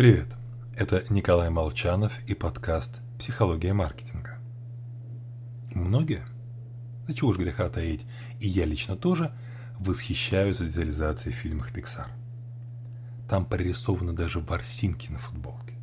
Привет, 0.00 0.28
это 0.76 1.04
Николай 1.10 1.50
Молчанов 1.50 2.10
и 2.26 2.32
подкаст 2.32 2.90
«Психология 3.18 3.74
маркетинга». 3.74 4.38
Многие, 5.74 6.24
да 7.06 7.12
чего 7.12 7.28
уж 7.28 7.36
греха 7.36 7.68
таить, 7.68 8.06
и 8.40 8.48
я 8.48 8.64
лично 8.64 8.96
тоже, 8.96 9.30
восхищаются 9.78 10.64
детализацией 10.64 11.34
в 11.34 11.38
фильмах 11.38 11.74
Pixar. 11.74 12.06
Там 13.28 13.44
прорисованы 13.44 14.14
даже 14.14 14.40
ворсинки 14.40 15.12
на 15.12 15.18
футболке. 15.18 15.74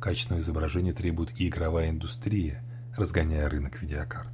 Качественного 0.00 0.42
изображения 0.42 0.92
требует 0.92 1.40
и 1.40 1.46
игровая 1.46 1.90
индустрия, 1.90 2.64
разгоняя 2.96 3.48
рынок 3.48 3.80
видеокарт. 3.80 4.32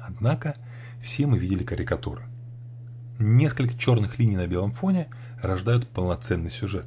Однако 0.00 0.56
все 1.02 1.26
мы 1.26 1.38
видели 1.38 1.62
карикатуры. 1.62 2.24
Несколько 3.18 3.78
черных 3.78 4.18
линий 4.18 4.36
на 4.36 4.46
белом 4.46 4.72
фоне– 4.72 5.08
рождают 5.42 5.88
полноценный 5.88 6.50
сюжет, 6.50 6.86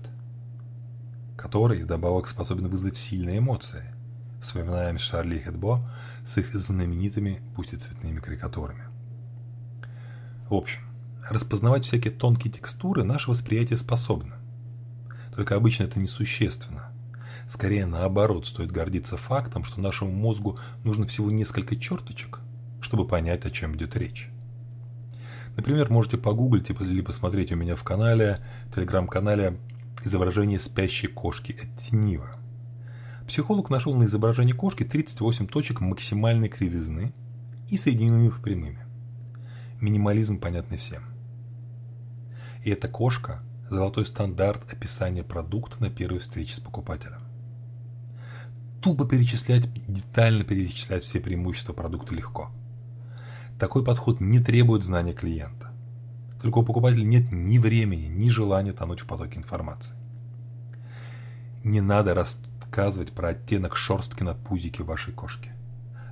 который 1.37 1.83
вдобавок 1.83 2.27
способен 2.27 2.67
вызвать 2.67 2.97
сильные 2.97 3.39
эмоции. 3.39 3.83
Вспоминаем 4.41 4.97
Шарли 4.97 5.35
и 5.35 5.39
Хедбо 5.39 5.89
с 6.25 6.37
их 6.37 6.53
знаменитыми, 6.53 7.41
пусть 7.55 7.73
и 7.73 7.77
цветными 7.77 8.19
карикатурами. 8.19 8.85
В 10.49 10.53
общем, 10.55 10.81
распознавать 11.29 11.85
всякие 11.85 12.13
тонкие 12.13 12.53
текстуры 12.53 13.03
наше 13.03 13.29
восприятие 13.29 13.77
способно. 13.77 14.35
Только 15.35 15.55
обычно 15.55 15.83
это 15.83 15.99
несущественно. 15.99 16.91
Скорее 17.49 17.85
наоборот, 17.85 18.47
стоит 18.47 18.71
гордиться 18.71 19.17
фактом, 19.17 19.63
что 19.63 19.81
нашему 19.81 20.11
мозгу 20.11 20.57
нужно 20.83 21.05
всего 21.05 21.31
несколько 21.31 21.75
черточек, 21.75 22.39
чтобы 22.79 23.07
понять, 23.07 23.45
о 23.45 23.51
чем 23.51 23.75
идет 23.75 23.95
речь. 23.95 24.29
Например, 25.59 25.91
можете 25.91 26.17
погуглить 26.17 26.69
или 26.69 27.01
посмотреть 27.01 27.51
у 27.51 27.57
меня 27.57 27.75
в 27.75 27.83
канале, 27.83 28.39
телеграм-канале 28.73 29.57
изображение 30.05 30.57
спящей 30.57 31.09
кошки 31.09 31.51
Этнива. 31.51 32.37
Психолог 33.27 33.69
нашел 33.69 33.93
на 33.93 34.05
изображении 34.05 34.53
кошки 34.53 34.85
38 34.85 35.47
точек 35.47 35.81
максимальной 35.81 36.47
кривизны 36.47 37.11
и 37.67 37.77
соединил 37.77 38.25
их 38.25 38.41
прямыми. 38.41 38.79
Минимализм 39.81 40.39
понятный 40.39 40.77
всем. 40.77 41.03
И 42.63 42.69
эта 42.69 42.87
кошка– 42.87 43.43
золотой 43.69 44.05
стандарт 44.05 44.61
описания 44.71 45.25
продукта 45.25 45.75
на 45.81 45.89
первой 45.89 46.19
встрече 46.19 46.55
с 46.55 46.61
покупателем. 46.61 47.19
Тупо 48.81 49.05
перечислять, 49.05 49.69
детально 49.89 50.45
перечислять 50.45 51.03
все 51.03 51.19
преимущества 51.19 51.73
продукта 51.73 52.15
легко– 52.15 52.49
такой 53.59 53.83
подход 53.83 54.21
не 54.21 54.39
требует 54.39 54.83
знания 54.83 55.13
клиента. 55.13 55.71
Только 56.41 56.59
у 56.59 56.63
покупателя 56.63 57.03
нет 57.03 57.31
ни 57.31 57.57
времени, 57.57 58.05
ни 58.05 58.29
желания 58.29 58.71
тонуть 58.71 59.01
в 59.01 59.05
потоке 59.05 59.37
информации. 59.37 59.93
Не 61.63 61.81
надо 61.81 62.13
рассказывать 62.13 63.11
про 63.11 63.29
оттенок 63.29 63.75
шерстки 63.75 64.23
на 64.23 64.33
пузике 64.33 64.83
вашей 64.83 65.13
кошки. 65.13 65.51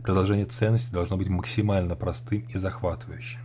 Предложение 0.03 0.45
ценности 0.45 0.91
должно 0.91 1.17
быть 1.17 1.29
максимально 1.29 1.95
простым 1.95 2.45
и 2.49 2.57
захватывающим. 2.57 3.39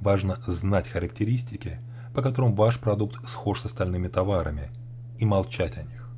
Важно 0.00 0.36
знать 0.46 0.88
характеристики, 0.88 1.80
по 2.14 2.20
которым 2.20 2.54
ваш 2.54 2.78
продукт 2.78 3.26
схож 3.28 3.60
с 3.60 3.66
остальными 3.66 4.08
товарами, 4.08 4.70
и 5.18 5.24
молчать 5.24 5.78
о 5.78 5.82
них. 5.82 6.10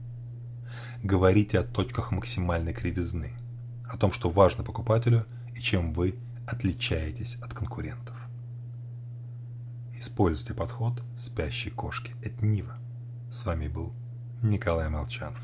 Говорите 1.05 1.61
о 1.61 1.63
точках 1.63 2.11
максимальной 2.11 2.73
кривизны, 2.73 3.35
о 3.89 3.97
том, 3.97 4.13
что 4.13 4.29
важно 4.29 4.65
покупателю 4.65 5.25
и 5.55 5.61
чем 5.61 5.93
вы 5.93 6.17
отличаетесь 6.51 7.37
от 7.43 7.53
конкурентов. 7.53 8.17
Используйте 9.95 10.55
подход 10.55 11.03
спящей 11.19 11.71
кошки 11.71 12.15
Этнива. 12.23 12.79
С 13.31 13.45
вами 13.45 13.69
был 13.69 13.93
Николай 14.43 14.89
Молчанов. 14.89 15.43